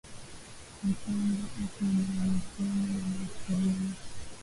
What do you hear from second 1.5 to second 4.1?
eko na mukono ya ku rima